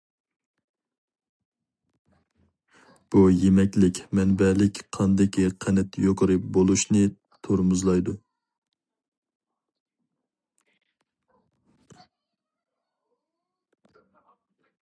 [3.15, 7.05] بۇ يېمەكلىك مەنبەلىك قاندىكى قەنت يۇقىرى بولۇشنى
[7.49, 8.17] تورمۇزلايدۇ.